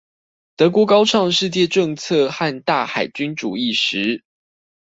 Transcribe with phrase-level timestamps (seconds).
[0.55, 4.23] 德國高唱世界政策和大海軍主義時